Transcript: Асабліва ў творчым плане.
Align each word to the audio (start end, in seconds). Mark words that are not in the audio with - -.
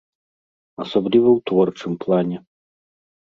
Асабліва 0.83 1.29
ў 1.33 1.39
творчым 1.51 1.93
плане. 2.05 2.37